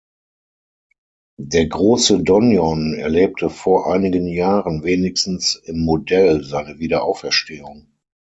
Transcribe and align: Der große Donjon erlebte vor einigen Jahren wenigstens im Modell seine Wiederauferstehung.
Der 1.39 1.67
große 1.67 2.23
Donjon 2.23 2.95
erlebte 2.95 3.51
vor 3.51 3.93
einigen 3.93 4.25
Jahren 4.25 4.83
wenigstens 4.83 5.53
im 5.65 5.77
Modell 5.85 6.43
seine 6.43 6.79
Wiederauferstehung. 6.79 7.85